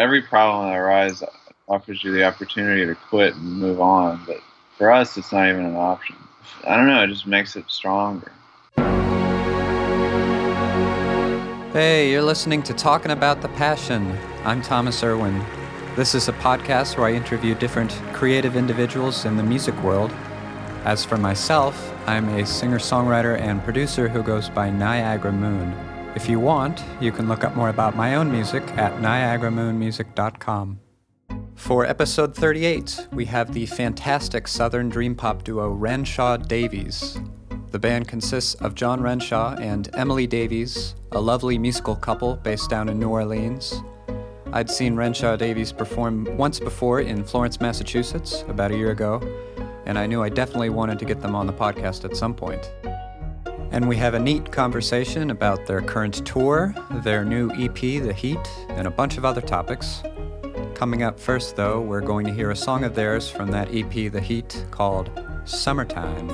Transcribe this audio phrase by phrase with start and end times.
[0.00, 1.22] every problem that arises
[1.68, 4.20] offers you the opportunity to quit and move on.
[4.26, 4.38] But
[4.78, 6.16] for us, it's not even an option.
[6.66, 7.02] I don't know.
[7.02, 8.32] It just makes it stronger.
[11.72, 14.18] Hey, you're listening to Talking About the Passion.
[14.44, 15.44] I'm Thomas Irwin.
[15.96, 20.10] This is a podcast where I interview different creative individuals in the music world.
[20.84, 25.89] As for myself, I'm a singer songwriter and producer who goes by Niagara Moon.
[26.16, 30.80] If you want, you can look up more about my own music at niagaramoonmusic.com.
[31.54, 37.20] For episode 38, we have the fantastic Southern dream pop duo Renshaw Davies.
[37.70, 42.88] The band consists of John Renshaw and Emily Davies, a lovely musical couple based down
[42.88, 43.80] in New Orleans.
[44.52, 49.20] I'd seen Renshaw Davies perform once before in Florence, Massachusetts, about a year ago,
[49.86, 52.72] and I knew I definitely wanted to get them on the podcast at some point.
[53.72, 56.74] And we have a neat conversation about their current tour,
[57.04, 58.38] their new EP, The Heat,
[58.70, 60.02] and a bunch of other topics.
[60.74, 64.10] Coming up first, though, we're going to hear a song of theirs from that EP,
[64.10, 65.10] The Heat, called
[65.44, 66.30] Summertime.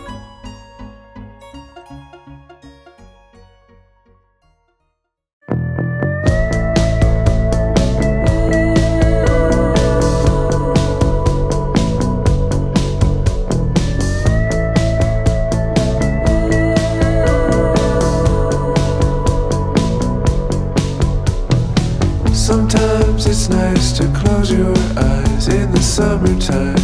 [23.49, 26.75] It's nice to close your eyes in the summertime.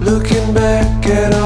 [0.00, 1.41] Looking back at all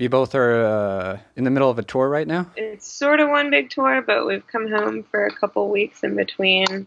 [0.00, 2.50] You both are uh, in the middle of a tour right now?
[2.56, 6.16] it's sort of one big tour, but we've come home for a couple weeks in
[6.16, 6.86] between.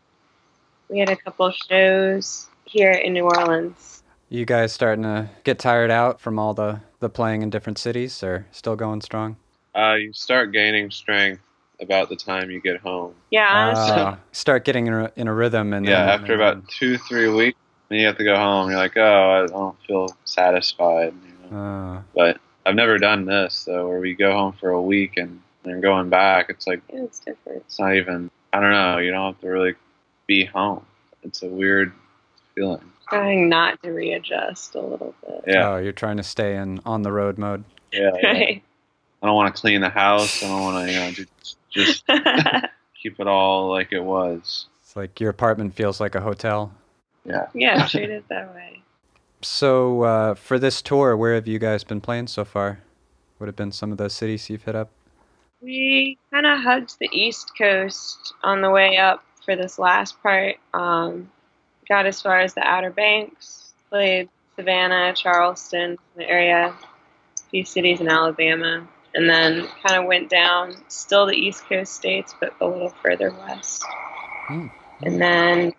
[0.90, 4.02] We had a couple shows here in New Orleans.
[4.30, 8.24] You guys starting to get tired out from all the, the playing in different cities,
[8.24, 9.38] or still going strong?
[9.76, 11.44] Uh, you start gaining strength
[11.80, 13.14] about the time you get home.
[13.30, 16.68] Yeah, honestly, Ah, start getting in a, in a rhythm, and Yeah, then, after about
[16.68, 17.60] two, three weeks,
[17.90, 18.72] then you have to go home.
[18.72, 21.14] You're like, oh, I don't feel satisfied.
[21.14, 21.58] You know?
[21.58, 25.42] Uh, But I've never done this, so where we go home for a week and
[25.64, 27.64] then going back, it's like yeah, it's different.
[27.66, 28.30] it's not even.
[28.52, 28.98] I don't know.
[29.00, 29.74] You don't have to really
[30.28, 30.86] be home.
[31.24, 31.92] It's a weird
[32.56, 32.92] feeling.
[33.10, 35.44] Trying not to readjust a little bit.
[35.48, 37.64] Yeah, Oh, you're trying to stay in on the road mode.
[37.92, 38.12] yeah.
[38.22, 38.28] yeah.
[38.34, 38.64] Right.
[39.22, 40.44] I don't want to clean the house.
[40.44, 42.04] I don't want to, you know, just, just
[43.02, 44.68] keep it all like it was.
[44.84, 46.74] It's like your apartment feels like a hotel.
[47.26, 47.48] Yeah.
[47.56, 48.83] yeah, treat it that way.
[49.44, 52.80] So uh, for this tour, where have you guys been playing so far?
[53.40, 54.90] Would have been some of those cities you've hit up.
[55.62, 60.56] We kind of hugged the East Coast on the way up for this last part.
[60.74, 61.30] Um,
[61.88, 68.02] got as far as the Outer Banks, played Savannah, Charleston, the area, a few cities
[68.02, 72.66] in Alabama, and then kind of went down, still the East Coast states, but a
[72.66, 73.84] little further west.
[74.48, 74.68] Hmm.
[75.02, 75.72] and then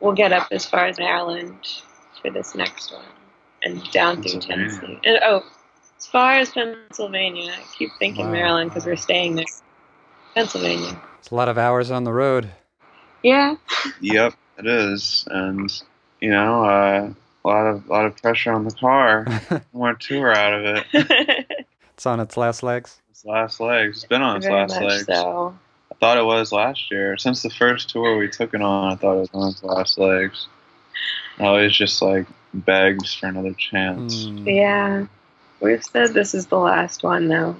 [0.00, 1.54] we'll get up as far as Maryland
[2.22, 3.04] for this next one,
[3.64, 4.98] and down through Tennessee.
[5.04, 5.44] And oh,
[5.98, 7.52] as far as Pennsylvania.
[7.52, 8.32] I keep thinking Wow.
[8.32, 9.44] Maryland because we're staying there.
[10.34, 11.00] Pennsylvania.
[11.18, 12.50] It's a lot of hours on the road.
[13.22, 13.56] Yeah.
[14.00, 15.70] Yep, it is, and
[16.20, 17.10] you know, uh,
[17.44, 19.26] a lot of lot of pressure on the car.
[19.72, 21.66] More tour out of it.
[21.92, 23.00] it's on its last legs.
[23.10, 23.98] Its last legs.
[23.98, 25.06] It's been on its Very last much legs.
[25.06, 25.58] so.
[25.90, 27.16] I thought it was last year.
[27.16, 29.98] Since the first tour we took it on, I thought it was on its last
[29.98, 30.46] legs.
[31.38, 34.24] I always just like begs for another chance.
[34.26, 34.48] Hmm.
[34.48, 35.06] Yeah.
[35.60, 37.56] We've said this is the last one though.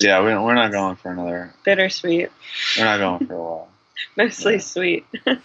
[0.00, 1.52] Yeah, we, we're not going for another.
[1.64, 2.30] Bittersweet.
[2.78, 3.68] We're not going for a while.
[4.16, 4.58] Mostly Yeah.
[4.60, 5.06] sweet.
[5.24, 5.34] Yeah.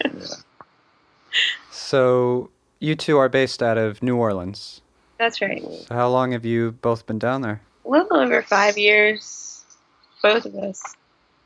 [1.70, 4.80] So you two are based out of New Orleans.
[5.18, 5.62] That's right.
[5.62, 7.62] So how long have you both been down there?
[7.86, 9.64] A little over five years.
[10.22, 10.82] Both of us.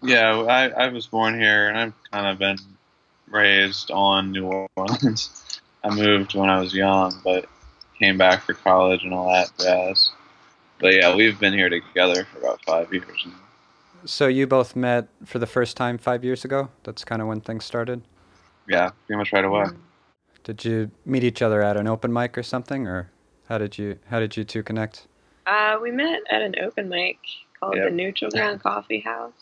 [0.02, 2.58] Yeah, I, I was born here and I've kind of been
[3.31, 5.31] raised on New Orleans.
[5.87, 7.47] I moved when I was young, but
[7.99, 10.11] came back for college and all that jazz.
[10.81, 13.33] But yeah, we've been here together for about five years now.
[14.05, 16.69] So you both met for the first time five years ago.
[16.85, 18.03] That's kind of when things started.
[18.69, 19.65] Yeah, pretty much right away.
[19.65, 19.77] Mm.
[20.44, 23.11] Did you meet each other at an open mic or something, or
[23.49, 25.06] how did you how did you two connect?
[25.47, 27.19] Uh, we met at an open mic
[27.59, 27.85] called Yep.
[27.85, 29.33] the Neutral Ground Coffee House.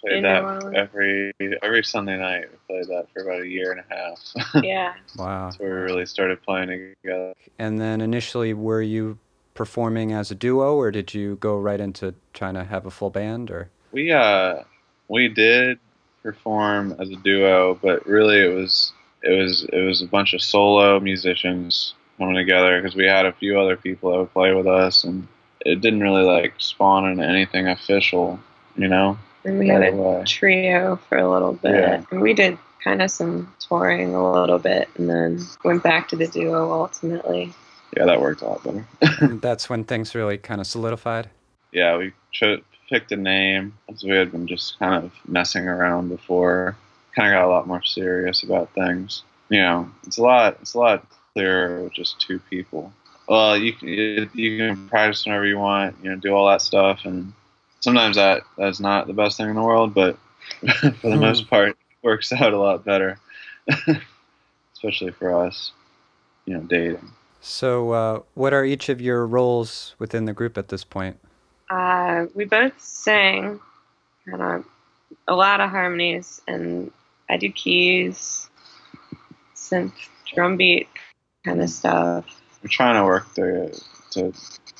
[0.00, 1.32] Played In that every
[1.62, 2.46] every Sunday night.
[2.50, 4.64] We played that for about a year and a half.
[4.64, 4.94] Yeah.
[5.16, 5.46] Wow.
[5.46, 7.34] That's where we really started playing together.
[7.58, 9.18] And then initially, were you
[9.54, 13.10] performing as a duo, or did you go right into trying to have a full
[13.10, 13.50] band?
[13.50, 14.62] Or We uh
[15.08, 15.78] we did
[16.22, 18.92] perform as a duo, but really it was
[19.22, 23.32] it was it was a bunch of solo musicians coming together because we had a
[23.32, 25.26] few other people that would play with us, and
[25.66, 28.38] it didn't really like spawn into anything official,
[28.76, 29.18] you know.
[29.44, 31.74] And we had a trio for a little bit.
[31.74, 32.02] Yeah.
[32.10, 36.16] And we did kind of some touring a little bit and then went back to
[36.16, 37.52] the duo ultimately.
[37.96, 38.86] Yeah, that worked a lot better.
[39.40, 41.28] that's when things really kind of solidified.
[41.72, 46.08] yeah, we cho- picked a name as we had been just kind of messing around
[46.08, 46.76] before.
[47.14, 49.22] Kind of got a lot more serious about things.
[49.48, 50.58] You know, it's a lot.
[50.60, 52.92] It's a lot clearer with just two people.
[53.28, 55.96] Well, you can you, you can practice whenever you want.
[56.02, 57.32] You know, do all that stuff, and
[57.80, 60.18] sometimes that that's not the best thing in the world, but
[61.00, 61.20] for the Hmm.
[61.20, 63.18] most part, it works out a lot better.
[64.74, 65.72] Especially for us,
[66.46, 67.10] you know, dating.
[67.40, 71.18] So, uh, what are each of your roles within the group at this point?
[71.70, 73.60] Uh, we both sing,
[74.28, 74.64] kind of
[75.28, 76.90] a lot of harmonies and
[77.28, 78.48] I do keys,
[79.54, 79.92] synth,
[80.34, 80.88] drum beat
[81.44, 82.26] kind of stuff.
[82.62, 83.72] we're trying to work to
[84.12, 84.32] to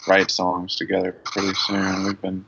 [0.08, 2.04] write songs together pretty soon.
[2.04, 2.44] We've been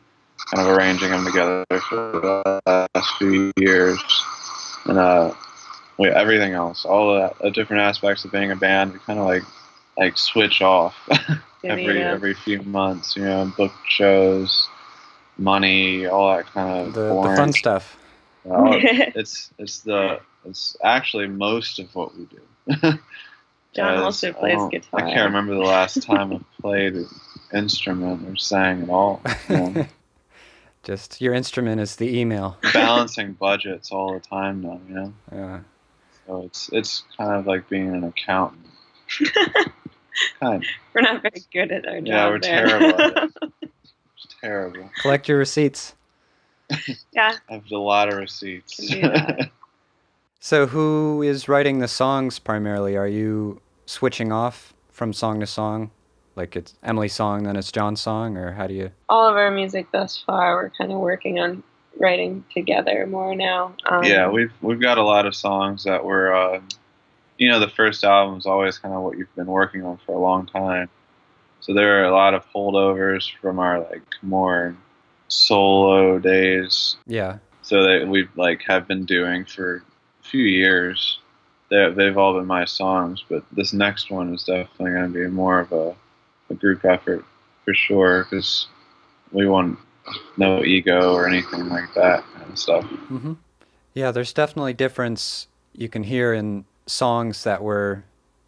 [0.54, 2.60] kind of arranging them together for the
[2.94, 3.98] last few years,
[4.86, 5.32] and uh,
[5.98, 9.24] we, everything else, all the, the different aspects of being a band, we kind of
[9.26, 9.42] like
[9.98, 10.94] like switch off
[11.64, 12.14] every Divvy it up.
[12.14, 13.16] every few months.
[13.16, 14.68] You know, book shows,
[15.38, 17.96] money, all that kind of The, the fun stuff.
[18.44, 22.98] all- it's it's the it's actually most of what we do.
[23.74, 25.00] John also I plays don't- guitar.
[25.00, 27.06] I can't remember the last time I played an
[27.54, 29.22] instrument or sang at all.
[29.48, 29.86] You know,
[30.82, 32.56] Just your instrument is the email.
[32.72, 35.14] balancing budgets all the time now, you know.
[35.32, 35.60] Yeah.
[36.26, 38.66] So it's it's kind of like being an accountant.
[40.40, 40.68] kind of.
[40.94, 42.06] We're not very good at our job.
[42.06, 42.66] Yeah, we're there.
[42.66, 43.28] terrible.
[44.24, 44.90] It's terrible.
[45.00, 45.94] Collect your receipts.
[47.12, 48.76] yeah, I have a lot of receipts.
[48.76, 49.50] Can do that.
[50.38, 52.96] So, who is writing the songs primarily?
[52.96, 55.90] Are you switching off from song to song?
[56.36, 58.90] Like it's Emily's song, then it's John's song, or how do you?
[59.08, 61.62] all of our music thus far, we're kind of working on
[61.98, 63.74] writing together more now.
[63.90, 66.60] Um, yeah, we've we've got a lot of songs that were, uh,
[67.38, 70.14] you know, the first album is always kind of what you've been working on for
[70.14, 70.88] a long time.
[71.60, 74.74] So there are a lot of holdovers from our like more
[75.28, 76.96] solo days.
[77.06, 77.38] Yeah.
[77.62, 81.20] So that we've like have been doing for a few years.
[81.70, 85.26] They they've all been my songs, but this next one is definitely going to be
[85.28, 85.94] more of a,
[86.52, 87.24] a group effort
[87.64, 88.68] for sure because
[89.32, 89.78] we want
[90.36, 92.84] no ego or anything like that kind of stuff.
[92.84, 93.34] hmm
[93.94, 98.04] Yeah, there's definitely difference you can hear in songs that were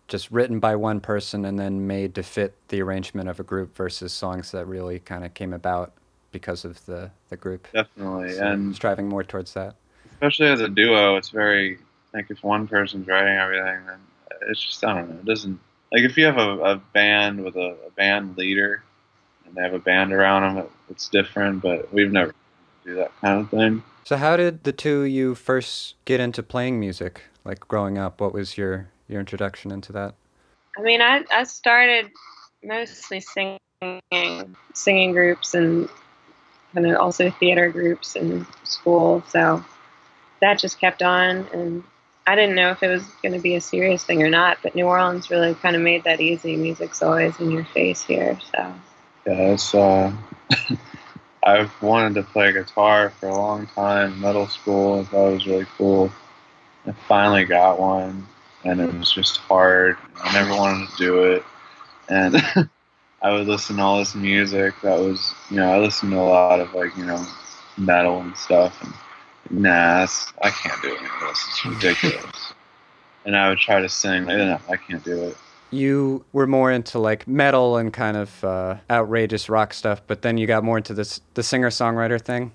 [0.09, 3.75] just written by one person and then made to fit the arrangement of a group
[3.75, 5.93] versus songs that really kind of came about
[6.33, 7.67] because of the, the group.
[7.73, 9.75] Definitely, So and striving more towards that.
[10.13, 11.79] especially as a duo, it's very
[12.13, 13.99] like if one person's writing everything, then
[14.49, 15.17] it's just I don't know.
[15.17, 15.59] It doesn't
[15.95, 18.83] like if you have a, a band with a, a band leader
[19.47, 21.63] and they have a band around them, it, it's different.
[21.63, 22.35] But we've never
[22.85, 23.83] do that kind of thing.
[24.05, 27.23] So how did the two of you first get into playing music?
[27.45, 30.15] Like growing up, what was your your introduction into that?
[30.77, 32.11] I mean, I, I started
[32.65, 33.61] mostly singing,
[34.73, 35.89] singing groups and
[36.75, 39.23] kind of also theater groups in school.
[39.29, 39.65] So
[40.41, 41.47] that just kept on.
[41.53, 41.85] And
[42.27, 44.75] I didn't know if it was going to be a serious thing or not, but
[44.75, 46.57] New Orleans really kind of made that easy.
[46.57, 48.39] Music's always in your face here.
[48.53, 48.75] So
[49.27, 50.13] Yeah, it's, uh,
[51.45, 54.21] I've wanted to play guitar for a long time.
[54.21, 56.11] Middle school, I thought it was really cool.
[56.87, 58.27] I finally got one,
[58.65, 59.97] and it was just hard.
[60.23, 61.45] I never wanted to do it,
[62.09, 62.37] and
[63.23, 66.23] I would listen to all this music that was, you know, I listened to a
[66.23, 67.23] lot of like, you know,
[67.77, 68.93] metal and stuff, and
[69.51, 70.07] nah,
[70.43, 71.47] I can't do any of this.
[71.49, 72.53] It's ridiculous.
[73.25, 75.37] and I would try to sing, like, no, I can't do it.
[75.71, 80.39] You were more into like metal and kind of uh, outrageous rock stuff, but then
[80.39, 82.53] you got more into this the singer songwriter thing.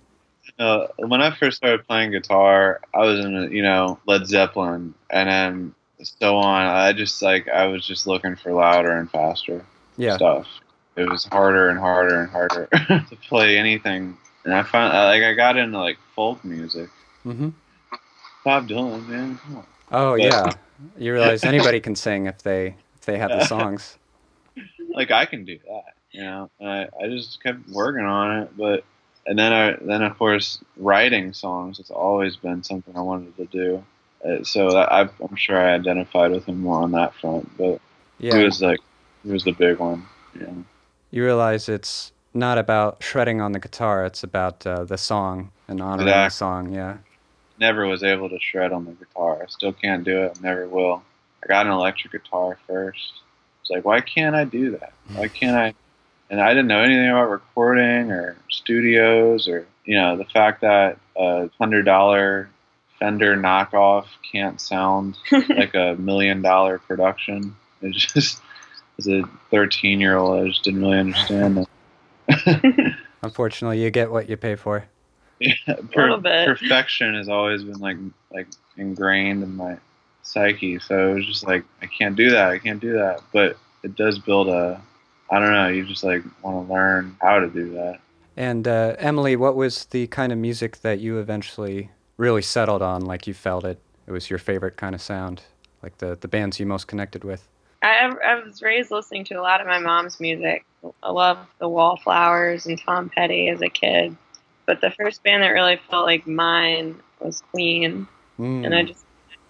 [0.58, 5.30] Uh, when I first started playing guitar, I was in, you know, Led Zeppelin, and
[5.30, 6.66] then so on.
[6.66, 9.66] I just like I was just looking for louder and faster
[9.98, 10.16] Yeah.
[10.16, 10.48] stuff.
[10.96, 15.34] It was harder and harder and harder to play anything, and I found like I
[15.34, 16.90] got into like folk music.
[17.26, 17.50] Mm-hmm.
[18.44, 19.66] Bob Dylan, man, come on.
[19.92, 20.52] Oh But- yeah.
[20.98, 23.98] You realize anybody can sing if they if they have the songs.
[24.94, 26.50] like I can do that, you know.
[26.60, 28.86] And I, I just kept working on it, but
[29.28, 31.80] and then I then of course writing songs.
[31.80, 33.84] It's always been something I wanted to do.
[34.26, 37.80] Uh, so that, I, I'm sure I identified with him more on that front, but
[38.20, 38.36] Yeah.
[38.38, 38.80] it was like
[39.26, 40.06] it was the big one.
[40.40, 40.48] Yeah.
[41.12, 45.82] you realize it's not about shredding on the guitar; it's about uh, the song and
[45.82, 46.74] honoring the song.
[46.74, 46.98] Yeah.
[47.60, 49.42] Never was able to shred on the guitar.
[49.44, 50.42] I still can't do it.
[50.42, 51.04] Never will.
[51.44, 53.12] I got an electric guitar first.
[53.62, 54.94] It's like, why can't I do that?
[55.14, 55.74] Why can't I?
[56.30, 60.98] And I didn't know anything about recording or studios or you know the fact that
[61.18, 62.50] a hundred dollar
[63.00, 67.56] Fender knockoff can't sound like a million dollar production.
[67.82, 68.42] It just
[68.98, 71.70] as a thirteen year old, I just didn't really understand that.
[73.22, 74.86] Unfortunately, you get what you pay for.
[75.40, 75.54] Yeah,
[75.96, 76.48] little bit.
[76.48, 77.98] Perfection has always been like
[78.32, 79.78] like ingrained in my
[80.22, 80.80] psyche.
[80.80, 82.50] So it was just like I can't do that.
[82.50, 83.22] I can't do that.
[83.32, 84.82] But it does build a.
[85.32, 85.68] I don't know.
[85.68, 88.00] You just like want to learn how to do that.
[88.36, 93.02] And uh, Emily, what was the kind of music that you eventually really settled on?
[93.06, 95.44] Like you felt it, it was your favorite kind of sound,
[95.84, 97.48] like the the bands you most connected with.
[97.82, 100.66] I, I was raised listening to a lot of my mom's music.
[101.04, 104.16] I loved the Wallflowers and Tom Petty as a kid.
[104.66, 108.08] But the first band that really felt like mine was Queen.
[108.40, 108.66] Mm.
[108.66, 109.04] and I just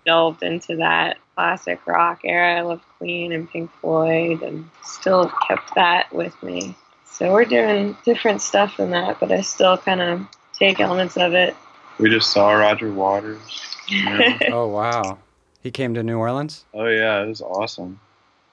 [0.03, 2.57] delved into that classic rock era.
[2.57, 6.75] I love Queen and Pink Floyd, and still have kept that with me.
[7.05, 10.25] So we're doing different stuff than that, but I still kind of
[10.57, 11.55] take elements of it.
[11.99, 13.77] We just saw Roger Waters.
[13.87, 14.37] you know?
[14.51, 15.19] oh wow,
[15.61, 16.65] he came to New Orleans.
[16.73, 17.99] oh yeah, it was awesome.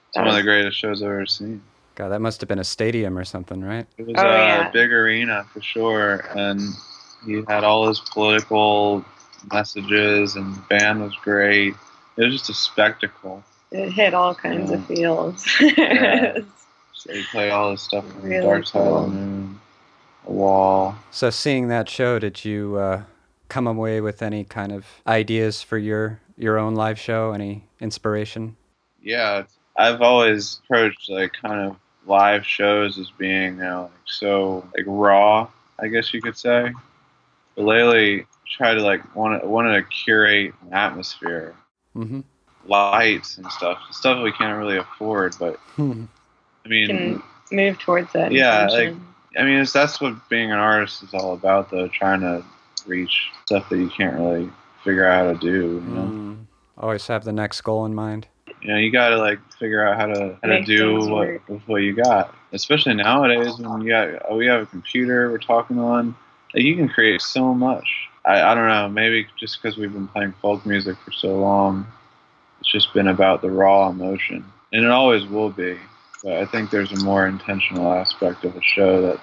[0.09, 1.61] It's one of the greatest shows I've ever seen.
[1.95, 3.85] God, that must have been a stadium or something, right?
[3.97, 4.69] It was Oh, a yeah.
[4.71, 6.61] big arena for sure, and
[7.25, 9.03] he had all his political
[9.51, 11.73] messages, and the band was great.
[12.17, 13.43] It was just a spectacle.
[13.71, 15.45] it hit all kinds of fields.
[15.77, 16.39] Yeah.
[16.93, 18.97] So he played all his stuff from Really Dark Side cool.
[19.05, 19.59] of the Moon,
[20.25, 20.95] A Wall.
[21.11, 23.03] So seeing that show, did you uh,
[23.49, 27.33] come away with any kind of ideas for your your own live show?
[27.33, 28.55] Any inspiration?
[28.99, 33.91] Yeah, it's- I've always approached like kind of live shows as being you know like
[34.05, 35.47] so like raw,
[35.79, 36.71] I guess you could say.
[37.55, 38.25] But lately,
[38.57, 41.55] try to like want wanted to curate an atmosphere,
[41.95, 42.21] Mm-hmm.
[42.67, 45.35] lights and stuff, stuff we can't really afford.
[45.39, 45.81] But I
[46.67, 48.31] mean, Can move towards that.
[48.31, 49.03] Yeah, intention.
[49.37, 51.87] I mean, it's, that's what being an artist is all about, though.
[51.87, 52.43] Trying to
[52.85, 54.49] reach stuff that you can't really
[54.83, 55.83] figure out how to do.
[55.85, 56.45] You know, Mm.
[56.77, 58.27] Always have the next goal in mind.
[58.61, 61.41] You know, you got to like figure out how to how to do what work.
[61.67, 62.33] what you got.
[62.53, 66.15] Especially nowadays when you got oh, we have a computer we're talking on,
[66.53, 67.87] like, you can create so much.
[68.25, 71.87] I, I don't know, maybe just because we've been playing folk music for so long,
[72.59, 75.77] it's just been about the raw emotion, and it always will be.
[76.23, 79.21] But I think there's a more intentional aspect of the show that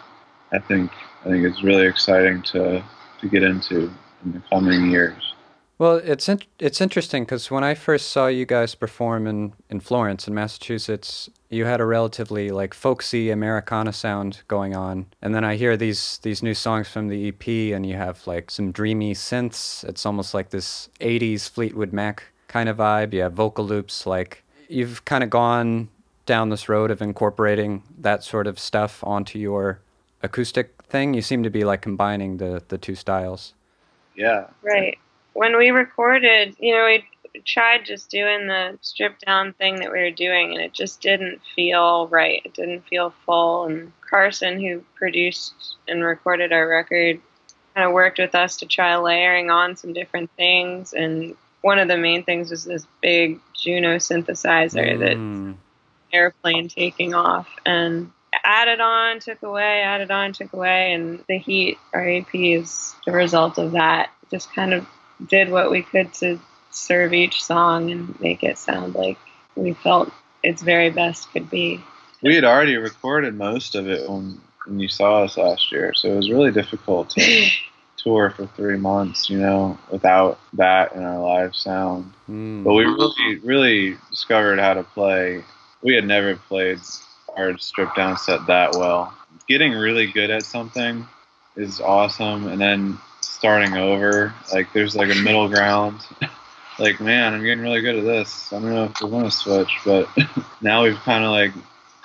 [0.52, 0.90] I think
[1.24, 2.82] I think is really exciting to
[3.20, 3.92] to get into
[4.24, 5.33] in the coming years.
[5.76, 9.80] Well, it's in- it's interesting because when I first saw you guys perform in, in
[9.80, 15.42] Florence, in Massachusetts, you had a relatively like folksy Americana sound going on, and then
[15.44, 19.14] I hear these these new songs from the EP, and you have like some dreamy
[19.14, 19.82] synths.
[19.84, 23.12] It's almost like this '80s Fleetwood Mac kind of vibe.
[23.12, 24.06] You have vocal loops.
[24.06, 25.88] Like you've kind of gone
[26.24, 29.80] down this road of incorporating that sort of stuff onto your
[30.22, 31.14] acoustic thing.
[31.14, 33.54] You seem to be like combining the the two styles.
[34.16, 34.46] yeah.
[34.62, 34.98] Right.
[35.34, 37.04] When we recorded, you know, we
[37.44, 41.40] tried just doing the stripped down thing that we were doing, and it just didn't
[41.54, 42.40] feel right.
[42.44, 43.64] It didn't feel full.
[43.64, 47.20] And Carson, who produced and recorded our record,
[47.74, 50.92] kind of worked with us to try layering on some different things.
[50.92, 55.56] And one of the main things was this big Juno synthesizer that Mm.
[56.12, 58.12] airplane taking off and
[58.44, 63.12] added on, took away, added on, took away, and the heat, our EP is the
[63.12, 64.10] result of that.
[64.30, 64.86] Just kind of
[65.26, 66.38] did what we could to
[66.70, 69.18] serve each song and make it sound like
[69.56, 70.10] we felt
[70.42, 71.80] its very best could be.
[72.22, 76.08] We had already recorded most of it when, when you saw us last year, so
[76.08, 77.48] it was really difficult to
[77.96, 82.12] tour for three months, you know, without that in our live sound.
[82.28, 82.64] Mm.
[82.64, 85.44] But we really, really discovered how to play.
[85.82, 86.80] We had never played
[87.36, 89.12] our stripped down set that well.
[89.48, 91.06] Getting really good at something
[91.56, 92.98] is awesome, and then
[93.44, 96.00] starting over, like there's like a middle ground.
[96.78, 98.50] like, man, I'm getting really good at this.
[98.50, 100.08] I don't know if we're gonna switch, but
[100.62, 101.52] now we've kind of like,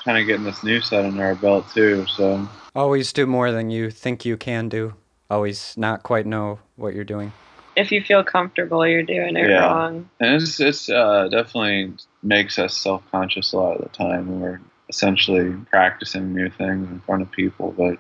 [0.04, 2.06] kind of getting this new set under our belt too.
[2.08, 4.96] So Always do more than you think you can do.
[5.30, 7.32] Always not quite know what you're doing.
[7.78, 9.66] If you feel comfortable, you're doing it Yeah.
[9.66, 10.10] wrong.
[10.20, 14.42] And it's it's uh, definitely makes us self conscious a lot of the time when
[14.42, 17.98] we're essentially practicing new things in front of people, but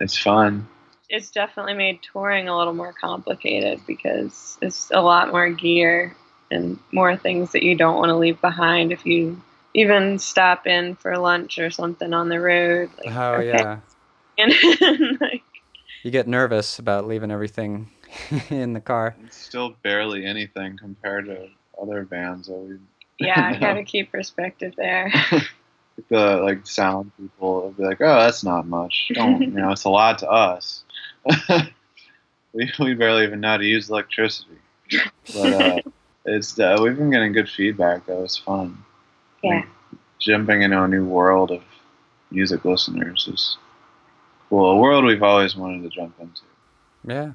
[0.00, 0.66] it's fun.
[1.12, 6.16] It's definitely made touring a little more complicated because it's a lot more gear
[6.50, 9.38] and more things that you don't want to leave behind if you
[9.74, 12.88] even stop in for lunch or something on the road.
[12.98, 13.46] Like, Oh okay.
[13.46, 13.80] yeah.
[14.38, 15.42] And, like,
[16.02, 17.90] You get nervous about leaving everything
[18.48, 19.14] in the car.
[19.26, 21.48] It's still barely anything compared to
[21.80, 22.78] other bands that we.
[23.18, 25.12] yeah, I gotta keep perspective there.
[26.08, 29.12] the like sound people will be like, "Oh, that's not much.
[29.14, 29.72] Don't you know?
[29.72, 30.84] It's a lot to us.
[32.52, 34.58] we we barely even know how to use electricity."
[35.34, 35.78] But uh,
[36.26, 38.06] it's uh, we've been getting good feedback.
[38.06, 38.78] That was fun.
[39.42, 39.62] Yeah.
[40.20, 41.62] jumping into a new world of
[42.30, 43.58] music listeners is
[44.48, 44.70] cool.
[44.70, 46.42] A world we've always wanted to jump into.
[47.06, 47.32] Yeah.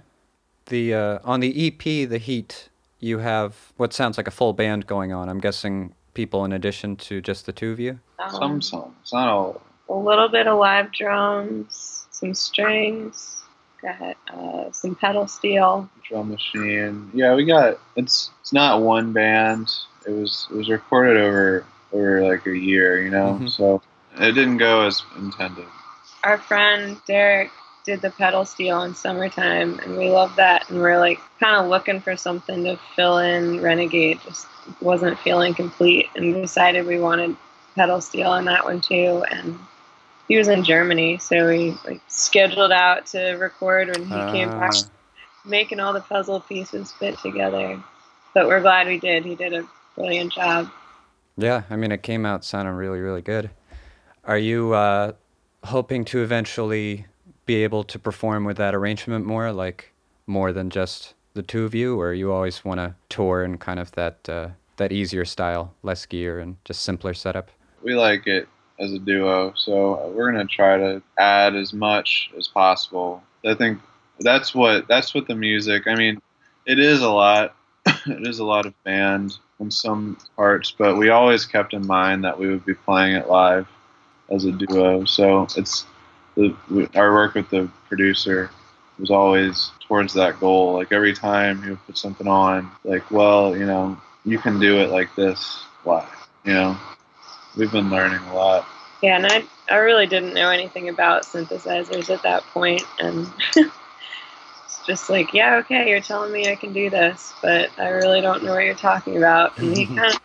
[0.67, 4.87] The uh, on the EP, the Heat, you have what sounds like a full band
[4.87, 5.27] going on.
[5.29, 7.99] I'm guessing people in addition to just the two of you.
[8.29, 9.61] Some Um, songs, not all.
[9.89, 13.36] a little bit of live drums, some strings,
[13.81, 15.89] got uh, some pedal steel.
[16.07, 17.11] drum machine.
[17.13, 19.71] Yeah, we got it's it's not one band.
[20.05, 23.39] It was it was recorded over over like a year, you know.
[23.41, 23.49] Mhm.
[23.49, 23.81] So
[24.19, 25.65] it didn't go as intended.
[26.23, 27.51] Our friend Derek
[27.85, 30.69] did the pedal steel in summertime, and we love that.
[30.69, 34.19] And we're like kind of looking for something to fill in Renegade.
[34.25, 34.47] Just
[34.81, 37.35] wasn't feeling complete, and decided we wanted
[37.75, 39.23] pedal steel on that one too.
[39.29, 39.57] And
[40.27, 44.73] he was in Germany, so we like scheduled out to record when he came back.
[44.75, 44.89] Ah.
[45.45, 47.81] making all the puzzle pieces fit together.
[48.33, 49.23] But we're glad we did.
[49.23, 50.69] He did a brilliant job.
[51.37, 53.49] Yeah, I mean, it came out sounding really, really good.
[54.25, 55.13] Are you uh,
[55.63, 57.05] hoping to eventually
[57.45, 59.93] be able to perform with that arrangement more, like
[60.25, 63.79] more than just the two of you, or you always want to tour in kind
[63.79, 67.49] of that uh, that easier style, less gear and just simpler setup?
[67.81, 72.31] We like it as a duo, so uh, we're gonna try to add as much
[72.37, 73.23] as possible.
[73.45, 73.79] I think
[74.19, 75.87] that's what that's what the music.
[75.87, 76.21] I mean,
[76.65, 77.55] it is a lot.
[77.85, 82.23] it is a lot of band in some parts, but we always kept in mind
[82.23, 83.67] that we would be playing it live
[84.29, 85.05] as a duo.
[85.05, 85.85] So it's
[86.35, 86.55] the,
[86.95, 88.51] our work with the producer
[88.99, 90.73] was always towards that goal.
[90.73, 94.89] Like every time he put something on, like, well, you know, you can do it
[94.89, 96.07] like this live.
[96.43, 96.77] You know,
[97.57, 98.67] we've been learning a lot.
[99.01, 104.85] Yeah, and I, I really didn't know anything about synthesizers at that point, and it's
[104.85, 108.43] just like, yeah, okay, you're telling me I can do this, but I really don't
[108.43, 109.57] know what you're talking about.
[109.57, 109.97] And he mm-hmm.
[109.97, 110.21] kind of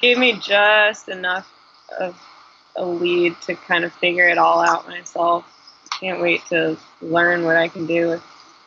[0.00, 1.50] gave me just enough
[1.98, 2.20] of
[2.76, 5.44] a lead to kind of figure it all out myself.
[6.00, 8.22] Can't wait to learn what I can do with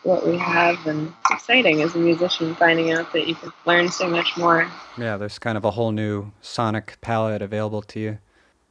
[0.07, 3.89] what we have, and it's exciting as a musician finding out that you can learn
[3.89, 4.71] so much more.
[4.97, 8.17] Yeah, there's kind of a whole new sonic palette available to you.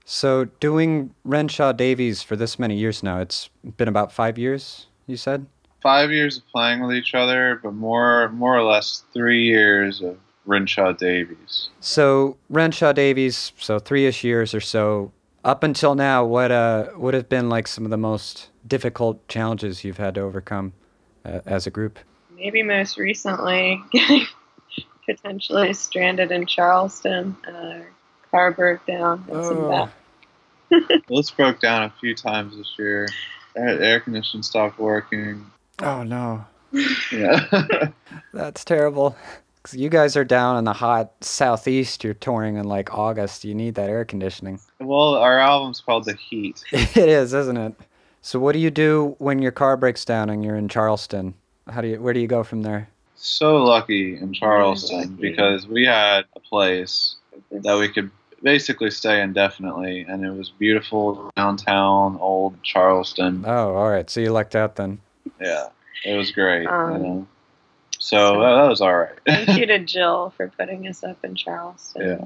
[0.06, 5.18] So, doing Renshaw Davies for this many years now, it's been about five years, you
[5.18, 5.46] said?
[5.82, 10.16] Five years of playing with each other, but more more or less three years of
[10.46, 11.68] Renshaw Davies.
[11.80, 15.12] So, Renshaw Davies, so three ish years or so.
[15.44, 19.84] Up until now, what uh, would have been like some of the most difficult challenges
[19.84, 20.72] you've had to overcome
[21.26, 21.98] uh, as a group?
[22.36, 24.26] maybe most recently getting
[25.06, 27.34] potentially stranded in Charleston.
[27.48, 27.78] Uh,
[28.30, 29.24] car broke down.
[29.30, 29.88] Oh.
[30.70, 33.06] bad- This broke down a few times this year.
[33.56, 35.46] Air, air conditioning stopped working.
[35.80, 36.44] Oh, no.
[37.12, 37.46] Yeah.
[38.34, 39.16] That's terrible.
[39.62, 42.04] 'Cause you guys are down in the hot southeast.
[42.04, 43.44] You're touring in like August.
[43.44, 44.60] You need that air conditioning.
[44.78, 46.62] well, our album's called The Heat.
[46.72, 47.74] it is, isn't it?
[48.26, 51.34] So what do you do when your car breaks down and you're in Charleston?
[51.70, 52.02] How do you?
[52.02, 52.88] Where do you go from there?
[53.14, 55.14] So lucky in Charleston lucky.
[55.14, 57.14] because we had a place
[57.52, 58.10] that we could
[58.42, 63.44] basically stay indefinitely, and it was beautiful downtown, old Charleston.
[63.46, 64.10] Oh, all right.
[64.10, 64.98] So you lucked out then.
[65.40, 65.68] Yeah,
[66.04, 66.66] it was great.
[66.66, 67.26] Um, you know?
[68.00, 69.14] So that, that was all right.
[69.24, 72.02] Thank you to Jill for putting us up in Charleston.
[72.02, 72.24] Yeah.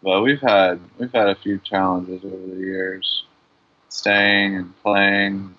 [0.00, 3.24] But we've had we've had a few challenges over the years,
[3.90, 5.54] staying and playing.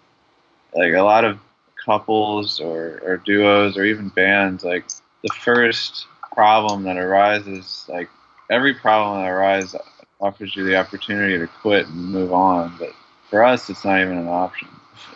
[0.74, 1.40] Like a lot of
[1.86, 4.86] couples or, or duos or even bands, like
[5.24, 8.10] the first problem that arises, like
[8.50, 9.76] every problem that arises
[10.20, 12.74] offers you the opportunity to quit and move on.
[12.80, 12.94] But
[13.30, 14.68] for us, it's not even an option.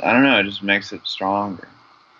[0.01, 0.39] I don't know.
[0.39, 1.67] It just makes it stronger.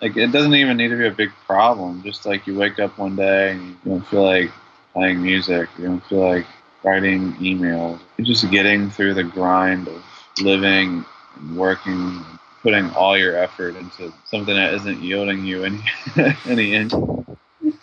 [0.02, 2.04] Like it doesn't even need to be a big problem.
[2.04, 4.52] Just like you wake up one day and you don't feel like
[4.94, 5.70] playing music.
[5.78, 6.46] You don't feel like
[6.84, 8.00] writing emails.
[8.18, 10.04] You're just getting through the grind of
[10.41, 11.06] living
[11.38, 12.24] and working,
[12.62, 15.84] putting all your effort into something that isn't yielding you any
[16.48, 17.38] any income.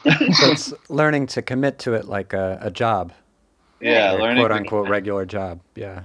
[0.05, 3.13] So it's learning to commit to it like a, a job,
[3.81, 5.61] Yeah, or a learning quote unquote regular job.
[5.75, 6.05] Yeah.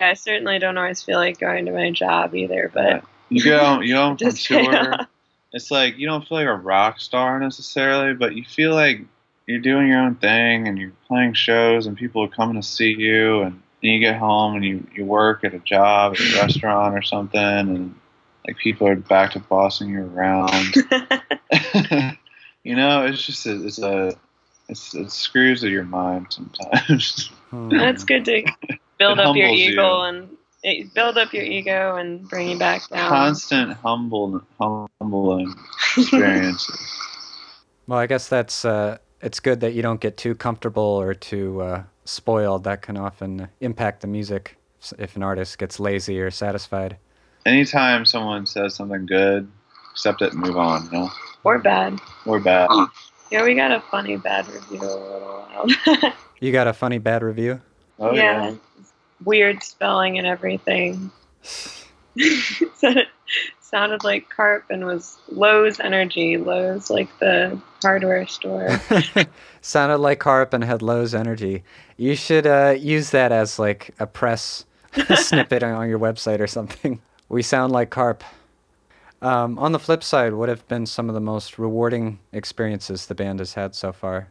[0.00, 3.94] I certainly don't always feel like going to my job either, but You go you
[3.94, 4.94] go home from just pay tour.
[4.94, 5.06] off.
[5.52, 9.00] It's like you don't feel like a rock star necessarily, but you feel like
[9.46, 12.94] you're doing your own thing and you're playing shows and people are coming to see
[12.96, 16.40] you and then you get home and you, you work at a job at a
[16.40, 17.94] restaurant or something and
[18.46, 20.74] like people are back to bossing you around.
[22.64, 24.16] you know, it's just a, it's a
[24.68, 27.30] it's, it screws with your mind sometimes.
[27.50, 27.68] Hmm.
[27.70, 28.44] That's good to
[28.98, 30.02] build up your ego you.
[30.04, 33.08] and it, build up your ego and bring you back down.
[33.08, 35.54] Constant humble humbling
[35.96, 36.78] experiences.
[37.86, 41.60] Well, I guess that's uh, it's good that you don't get too comfortable or too
[41.62, 42.64] uh, spoiled.
[42.64, 44.56] That can often impact the music
[44.98, 46.96] if an artist gets lazy or satisfied.
[47.46, 49.50] Anytime someone says something good,
[49.92, 50.84] accept it and move on.
[50.86, 51.10] You know,
[51.44, 51.98] Or bad.
[52.26, 52.68] or bad.
[53.30, 56.12] Yeah, we got a funny bad review a little while.
[56.42, 57.60] You got a funny bad review?
[57.98, 58.54] Oh yeah.
[59.22, 61.10] Weird spelling and everything.
[62.74, 63.08] Said it
[63.70, 66.36] sounded like carp and was Lowe's Energy.
[66.36, 68.80] Lowe's like the hardware store.
[69.62, 71.62] Sounded like Carp and had Lowe's energy.
[71.96, 74.64] You should uh, use that as like a press
[75.14, 77.00] snippet on your website or something.
[77.28, 78.24] We sound like Carp.
[79.22, 83.14] Um, on the flip side, what have been some of the most rewarding experiences the
[83.14, 84.28] band has had so far?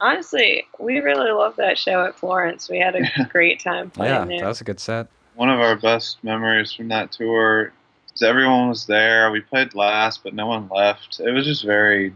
[0.00, 2.68] Honestly, we really loved that show at Florence.
[2.70, 4.40] We had a great time playing yeah, there.
[4.40, 5.08] that was a good set.
[5.34, 7.72] One of our best memories from that tour is
[8.22, 9.30] everyone was there.
[9.30, 11.20] We played last, but no one left.
[11.20, 12.14] It was just very.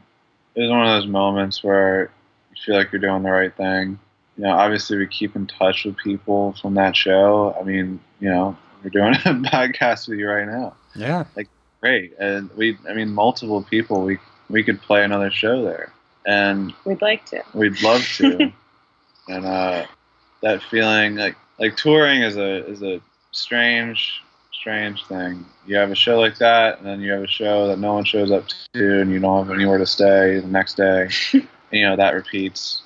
[0.55, 2.11] It was one of those moments where
[2.51, 3.99] you feel like you're doing the right thing.
[4.37, 7.57] You know, obviously we keep in touch with people from that show.
[7.59, 10.75] I mean, you know, we're doing a podcast with you right now.
[10.95, 11.25] Yeah.
[11.37, 11.49] Like
[11.81, 12.79] great, and we.
[12.89, 14.03] I mean, multiple people.
[14.03, 15.93] We we could play another show there,
[16.27, 17.43] and We'd like to.
[17.55, 18.53] We'd love to.
[19.29, 19.87] and uh,
[20.43, 23.01] that feeling, like like touring, is a is a
[23.33, 24.23] strange
[24.59, 25.45] strange thing.
[25.67, 28.05] You have a show like that, and then you have a show that no one
[28.05, 31.09] shows up to, and you don't have anywhere to stay the next day.
[31.33, 32.83] and, you know that repeats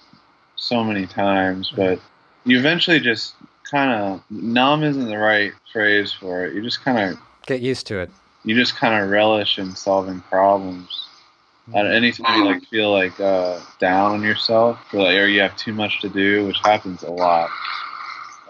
[0.57, 2.01] so many times, but
[2.45, 3.35] you eventually just
[3.71, 6.55] kind of numb isn't the right phrase for it.
[6.55, 8.11] You just kind of Get used to it.
[8.45, 11.05] you just kind of relish in solving problems.
[11.75, 15.41] At any time you like feel like uh, down on yourself, or like or you
[15.43, 17.51] have too much to do, which happens a lot.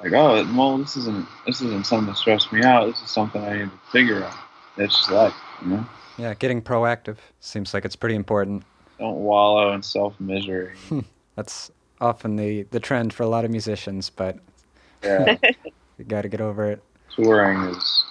[0.03, 2.87] Like, oh, well, this isn't this isn't something to stress me out.
[2.87, 4.35] This is something I need to figure out.
[4.77, 5.87] It's just life, you know.
[6.19, 8.63] Yeah, getting proactive seems like it's pretty important.
[8.99, 10.73] Don't wallow in self misery.
[11.37, 14.39] That's often the, the trend for a lot of musicians, but
[15.03, 15.37] Yeah,
[15.99, 16.83] you got to get over it.
[17.15, 18.05] touring is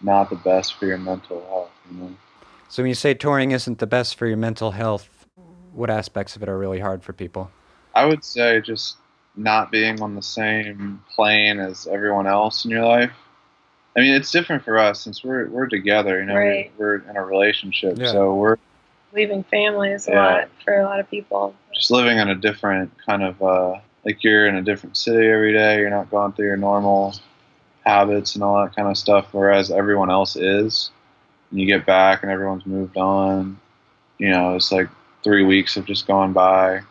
[0.00, 1.70] not the best for your mental health.
[1.90, 2.16] You know.
[2.68, 5.26] So when you say touring isn't the best for your mental health,
[5.72, 7.50] what aspects of it are really hard for people?
[7.94, 8.96] I would say just
[9.36, 13.12] not being on the same plane as everyone else in your life.
[13.96, 16.20] I mean, it's different for us since we're we're together.
[16.20, 16.72] You know, Right.
[16.76, 18.12] we're, we're in a relationship, Yeah.
[18.12, 18.56] so we're
[19.12, 20.24] Leaving families a Yeah.
[20.34, 21.54] lot for a lot of people.
[21.74, 25.52] just living in a different kind of uh, like you're in a different city every
[25.52, 25.78] day.
[25.78, 27.14] You're not going through your normal
[27.84, 29.28] habits and all that kind of stuff.
[29.32, 30.90] Whereas everyone else is,
[31.50, 33.58] and you get back and everyone's moved on.
[34.18, 34.88] You know, it's like
[35.22, 36.82] three weeks have just gone by.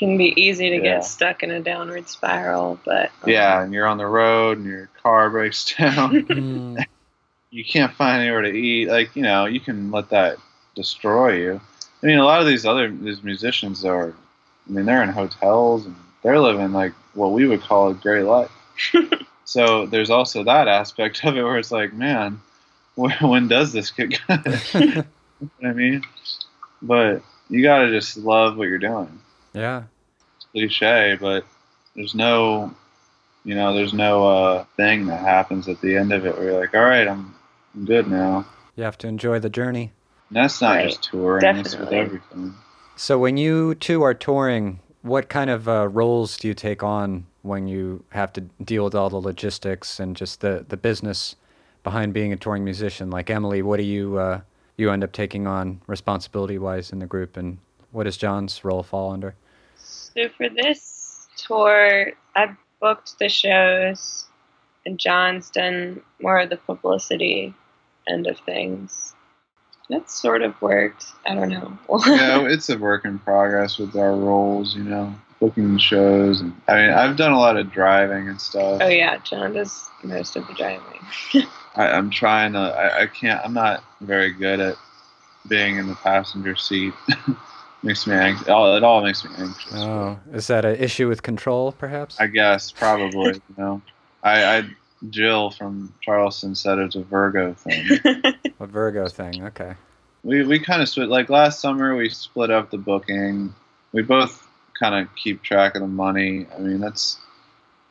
[0.00, 0.82] Can be easy to Yeah.
[0.82, 4.66] get stuck in a downward spiral, but um, Yeah, and you're on the road and
[4.66, 6.26] your car breaks down.
[6.26, 6.76] Hmm.
[7.50, 8.88] you can't find anywhere to eat.
[8.88, 10.38] Like, you know, you can let that
[10.74, 11.60] destroy you.
[12.02, 14.14] I mean, a lot of these other these musicians are.
[14.68, 18.22] I mean, they're in hotels and they're living like what we would call a great
[18.22, 18.50] life.
[19.44, 22.40] so there's also that aspect of it where it's like, man,
[22.94, 24.60] when, when does this get good?
[24.74, 25.04] you know
[25.58, 26.02] what I mean,
[26.80, 29.20] but you gotta just love what you're doing.
[29.54, 29.84] Yeah.
[30.36, 31.44] It's cliche, but
[31.94, 32.74] there's no,
[33.44, 36.60] you know, there's no uh, thing that happens at the end of it where you're
[36.60, 37.34] like, all right, I'm,
[37.74, 38.46] I'm good now.
[38.76, 39.92] You have to enjoy the journey.
[40.28, 40.88] And that's not Right.
[40.88, 42.54] just touring; it's with everything.
[42.96, 47.26] So when you two are touring, what kind of uh, roles do you take on
[47.42, 51.34] when you have to deal with all the logistics and just the, the business
[51.82, 53.10] behind being a touring musician?
[53.10, 54.40] Like Emily, what do you uh,
[54.76, 57.58] you end up taking on responsibility wise in the group, and
[57.90, 59.34] what does John's role fall under?
[60.14, 64.26] So for this tour, I've booked the shows,
[64.84, 67.54] and John's done more of the publicity
[68.08, 69.14] end of things.
[69.88, 71.06] That sort of worked.
[71.26, 71.78] I don't know.
[72.06, 76.40] yeah, it's a work in progress with our roles, you know, booking shows.
[76.40, 78.80] And I mean, I've done a lot of driving and stuff.
[78.82, 81.00] oh yeah, John does most of the driving.
[81.76, 82.58] I, I'm trying to.
[82.58, 83.44] I, I can't.
[83.44, 84.76] I'm not very good at
[85.48, 86.94] being in the passenger seat.
[87.82, 88.48] makes me anxious.
[88.48, 89.72] All, it all makes me anxious.
[89.74, 92.20] Oh, is that an issue with control, perhaps?
[92.20, 93.34] I guess probably.
[93.34, 93.82] you know,
[94.22, 94.64] I, I
[95.08, 97.86] Jill from Charleston said it's a Virgo thing.
[98.60, 99.44] a Virgo thing.
[99.46, 99.74] Okay.
[100.22, 101.08] we we kind of split.
[101.08, 103.54] Like last summer, we split up the booking.
[103.92, 104.46] We both
[104.78, 106.46] kind of keep track of the money.
[106.54, 107.18] I mean, that's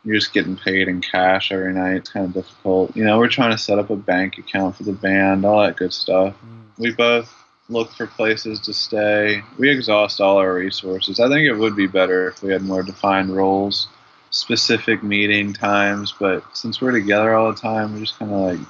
[0.03, 1.95] you're just getting paid in cash every night.
[1.95, 2.95] It's kind of difficult.
[2.95, 5.77] You know, we're trying to set up a bank account for the band, all that
[5.77, 6.35] good stuff.
[6.35, 6.77] Mm.
[6.77, 7.33] We both
[7.69, 9.41] look for places to stay.
[9.57, 11.19] We exhaust all our resources.
[11.19, 13.87] I think it would be better if we had more defined roles,
[14.31, 16.13] specific meeting times.
[16.19, 18.67] But since we're together all the time, we're just kind of like,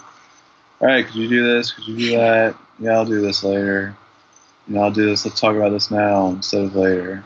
[0.81, 1.71] all right, could you do this?
[1.71, 2.55] Could you do that?
[2.77, 3.95] Yeah, I'll do this later.
[4.67, 5.25] You know, I'll do this.
[5.25, 7.23] Let's talk about this now instead of later.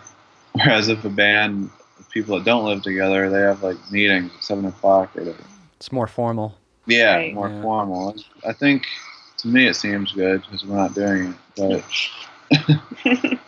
[0.53, 4.43] Whereas if a band, of people that don't live together, they have like meetings at
[4.43, 5.43] seven o'clock or whatever.
[5.77, 6.55] It's more formal.
[6.85, 7.33] Yeah, Right.
[7.33, 7.61] more Yeah.
[7.61, 8.15] formal.
[8.47, 8.85] I think
[9.43, 11.83] to me it seems good because we're not doing it, but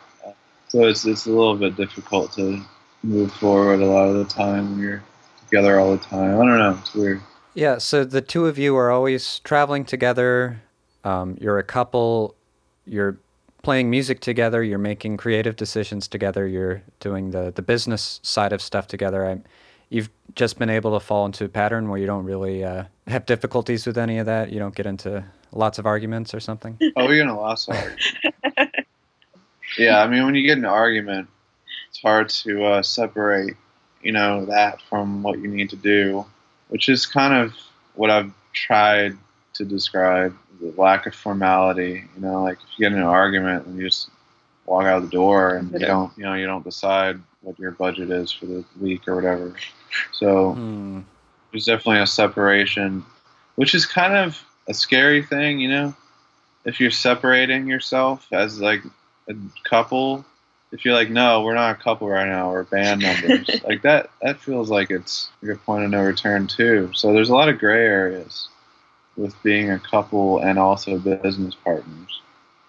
[0.68, 2.62] so it's it's a little bit difficult to
[3.02, 5.04] move forward a lot of the time when you're
[5.46, 6.36] together all the time.
[6.36, 6.78] I don't know.
[6.80, 7.22] It's weird.
[7.54, 10.62] Yeah, so the two of you are always traveling together.
[11.06, 12.36] Um, you're a couple.
[12.86, 13.18] You're
[13.64, 14.62] playing music together.
[14.64, 16.46] You're making creative decisions together.
[16.46, 19.26] You're doing the, the business side of stuff together.
[19.26, 19.42] I,
[19.90, 23.26] you've just been able to fall into a pattern where you don't really uh, have
[23.26, 24.52] difficulties with any of that.
[24.52, 25.24] You don't get into
[25.56, 26.78] lots of arguments or something.
[26.98, 28.02] Oh, we're gonna lost argument.
[29.78, 31.28] yeah, I mean, when you get an argument,
[31.89, 33.56] it's hard to uh, separate,
[34.02, 36.26] you know, that from what you need to do,
[36.70, 37.54] which is kind of
[37.96, 39.18] what I've tried
[39.56, 42.04] to describe the lack of formality.
[42.15, 44.10] You know, like if you get in an argument and you just
[44.65, 48.10] walk out the door and you don't, you know, you don't decide what your budget
[48.10, 49.54] is for the week or whatever.
[50.12, 51.02] So Hmm.
[51.52, 53.06] there's definitely a separation,
[53.56, 55.95] which is kind of a scary thing, you know.
[56.65, 58.82] If you're separating yourself as like
[59.30, 60.25] a couple,
[60.71, 64.10] if you're like, no, we're not a couple right now, we're band members, like that,
[64.21, 66.91] that feels like it's like a point of no return too.
[66.93, 68.49] So there's a lot of gray areas
[69.15, 72.21] with being a couple and also business partners.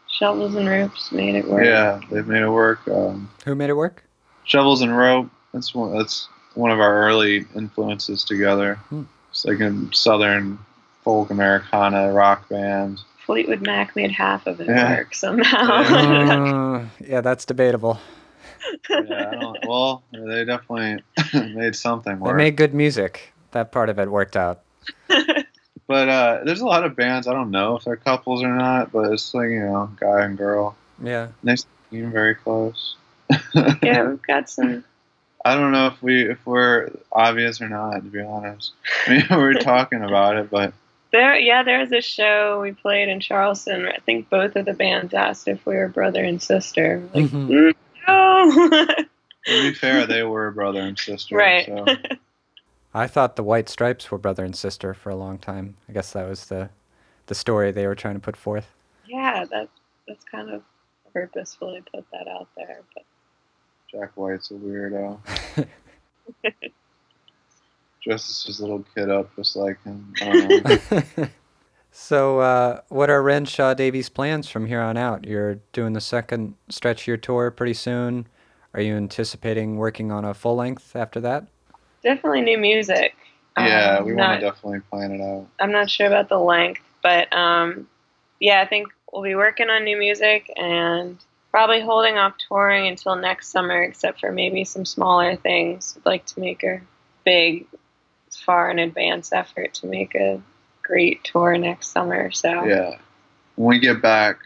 [0.09, 1.64] Shovels and ropes made it work.
[1.64, 2.87] Yeah, they've made it work.
[2.88, 4.04] Um, Who made it work?
[4.44, 5.28] Shovels and Rope.
[5.52, 5.96] That's one.
[5.96, 8.76] That's one of our early influences together.
[8.88, 9.02] Hmm.
[9.30, 10.59] It's like a southern
[11.07, 13.01] folk Americana rock band.
[13.25, 14.97] Fleetwood Mac made half of it Yeah.
[14.97, 15.71] work somehow.
[15.71, 18.01] Uh, yeah, that's debatable.
[18.90, 21.01] Yeah, I don't, well, they definitely
[21.55, 22.37] made something work.
[22.37, 23.33] They made good music.
[23.53, 24.62] That part of it worked out.
[25.87, 28.90] but uh, there's a lot of bands I don't know if they're couples or not,
[28.90, 30.75] but it's like you know, guy and girl.
[31.01, 31.29] Yeah.
[31.45, 32.97] They seem very close.
[33.81, 34.85] yeah, we've got some.
[35.45, 37.95] I don't know if we if we're obvious or not.
[37.95, 38.73] To be honest,
[39.07, 40.73] I mean, we're talking about it, but
[41.12, 43.87] There, yeah, there was a show we played in Charleston.
[43.87, 47.09] I think both of the bands asked if we were brother and sister.
[47.14, 47.49] Like, Mhm.
[47.49, 47.75] "Mm,
[48.09, 48.87] no.
[49.47, 51.37] to be fair, they were brother and sister.
[51.37, 51.64] right.
[51.66, 51.87] So.
[52.95, 55.77] I thought the White Stripes were brother and sister for a long time.
[55.88, 56.71] I guess that was the
[57.27, 58.73] the story they were trying to put forth.
[59.07, 59.69] yeah, that
[60.09, 60.62] that's kind of
[61.12, 62.81] purposefully put that out there.
[62.95, 63.05] But
[63.90, 65.19] Jack White's a weirdo.
[68.07, 70.14] Dresses his little kid up just like him.
[70.21, 71.29] I
[71.90, 75.27] so, uh, what are Renshaw Davies' plans from here on out?
[75.27, 78.29] You're doing the second stretch of your tour pretty soon.
[78.75, 81.47] Are you anticipating working on a full length after that?
[82.07, 83.16] definitely new music.
[83.59, 85.49] yeah, Um, we want to definitely plan it out.
[85.59, 87.88] I'm not sure about the length, but um,
[88.38, 91.19] yeah, I think we'll be working on new music and
[91.51, 95.97] probably holding off touring until next summer, except for maybe some smaller things.
[95.97, 96.81] I'd like to make a
[97.25, 97.66] big,
[98.40, 100.40] far in advance effort to make a
[100.83, 102.31] great tour next summer.
[102.31, 102.99] So Yeah.
[103.57, 104.38] When we get back,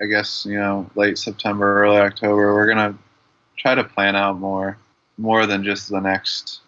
[0.00, 2.96] I guess you know, late September, early October, we're gonna
[3.56, 4.78] try to plan out more,
[5.18, 6.60] more than just the next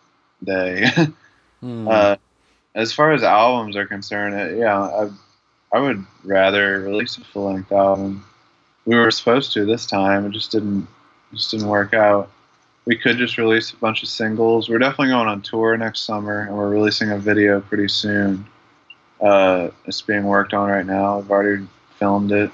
[0.42, 0.87] day.
[1.61, 1.88] Hmm.
[1.88, 2.16] Uh,
[2.74, 5.09] as far as albums are concerned, uh, yeah, I,
[5.72, 8.22] I would rather release a full length album.
[8.85, 10.87] We were supposed to this time, it just didn't
[11.33, 12.30] just didn't work out.
[12.87, 14.68] We could just release a bunch of singles.
[14.68, 18.47] We're definitely going on tour next summer, and we're releasing a video pretty soon.
[19.20, 21.18] Uh, it's being worked on right now.
[21.18, 21.66] I've already
[21.99, 22.51] filmed it.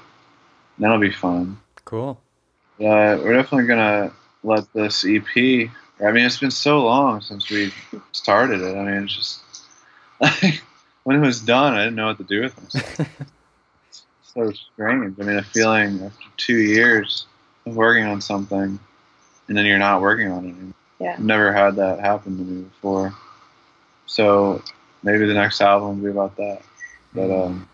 [0.79, 1.59] That'll be fun.
[1.85, 2.19] cool.
[2.79, 4.11] Uh, we're definitely gonna
[4.43, 5.69] let this EP.
[6.03, 7.71] I mean, it's been so long since we
[8.11, 8.75] started it.
[8.75, 9.41] I mean, it's just
[10.19, 10.63] like
[11.03, 12.99] when it was done, I didn't know what to do with myself.
[13.89, 15.19] It's so strange.
[15.19, 17.27] I mean, a feeling after two years
[17.67, 18.79] of working on something,
[19.47, 20.49] and then you're not working on it.
[20.49, 20.73] anymore.
[20.99, 21.13] Yeah.
[21.13, 23.13] I've never had that happen to me before.
[24.05, 24.61] So
[25.03, 26.61] maybe the next album will be about that.
[27.13, 27.67] But um,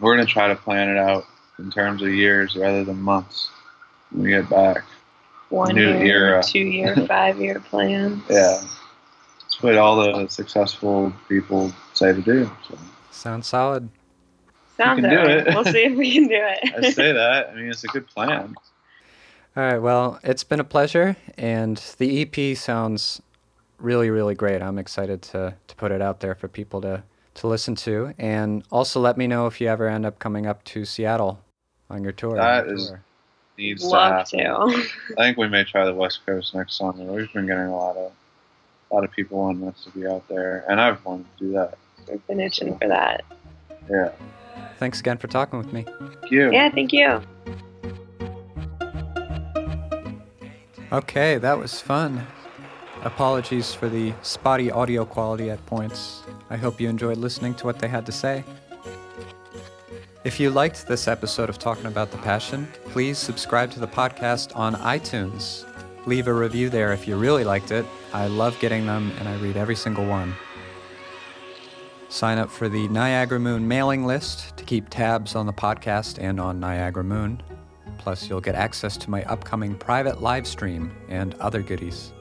[0.00, 1.24] we're gonna try to plan it out
[1.58, 3.50] in terms of years rather than months
[4.10, 4.82] when we get back.
[5.50, 6.42] one New year, era.
[6.42, 8.22] two year, five year plans.
[8.30, 8.62] Yeah.
[9.46, 12.50] It's what all the successful people say to do.
[12.68, 12.78] So
[13.10, 13.88] Sounds solid.
[14.76, 15.46] Sounds we can do alright.
[15.46, 15.54] it.
[15.54, 16.74] We'll see if we can do it.
[16.84, 17.50] I say that.
[17.50, 18.54] I mean, it's a good plan.
[19.56, 19.78] All right.
[19.78, 23.20] Well, it's been a pleasure, and the EP sounds
[23.78, 24.62] really, really great.
[24.62, 27.02] I'm excited to to put it out there for people to
[27.34, 30.62] to listen to, and also let me know if you ever end up coming up
[30.64, 31.40] to Seattle
[31.88, 32.36] on your tour.
[32.36, 33.02] That your is- tour.
[33.58, 34.70] Needs Love to happen.
[34.72, 34.88] to.
[35.18, 37.04] I think we may try the West Coast next summer.
[37.12, 38.10] We've been getting a lot of
[38.90, 41.52] a lot of people wanting us to be out there, and I've wanted to do
[41.52, 41.76] that.
[42.10, 43.22] I've been itching for that.
[43.90, 44.12] Yeah.
[44.78, 45.84] Thanks again for talking with me.
[45.98, 46.50] Thank you.
[46.50, 47.20] Yeah, thank you.
[50.92, 52.26] Okay, that was fun.
[53.04, 56.24] Apologies for the spotty audio quality at points.
[56.50, 58.42] I hope you enjoyed listening to what they had to say.
[60.24, 64.54] If you liked this episode of Talking About the Passion, please subscribe to the podcast
[64.56, 65.64] on iTunes.
[66.06, 67.86] Leave a review there if you really liked it.
[68.12, 70.34] I love getting them and I read every single one.
[72.08, 76.40] Sign up for the Niagara Moon mailing list to keep tabs on the podcast and
[76.40, 77.40] on Niagara Moon.
[78.00, 82.14] Plus, you'll get access to my upcoming private live stream and other goodies.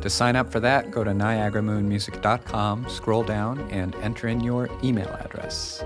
[0.00, 5.08] To sign up for that, go to niagaramoonmusic.com, scroll down, and enter in your email
[5.08, 5.82] address.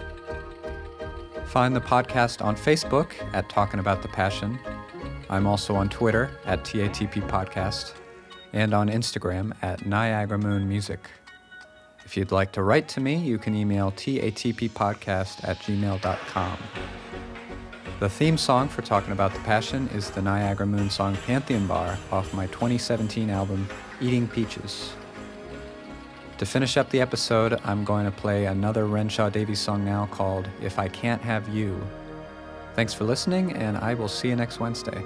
[1.47, 4.59] Find the podcast on Facebook at Talking About the Passion.
[5.31, 7.95] I'm also on Twitter at TATP Podcast
[8.53, 11.09] and on Instagram at Niagara Moon Music.
[12.05, 16.59] If you'd like to write to me, you can email tatppodcast at gmail.com.
[18.01, 21.99] The theme song for Talking About the Passion is the Niagara Moon song Pantheon Bar
[22.13, 23.69] off my 2017 album
[24.01, 24.93] Eating Peaches.
[26.39, 30.49] To finish up the episode, I'm going to play another Renshaw Davies song now called
[30.63, 31.85] If I Can't Have You.
[32.77, 35.03] Thanks for listening, and I will see you next Wednesday.